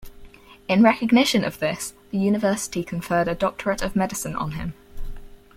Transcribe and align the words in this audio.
In 0.67 0.81
recognition 0.81 1.43
of 1.43 1.59
this 1.59 1.93
the 2.09 2.17
University 2.17 2.83
conferred 2.83 3.27
a 3.27 3.35
Doctorate 3.35 3.83
of 3.83 3.95
Medicine 3.95 4.35
on 4.35 4.53
him. 4.53 4.73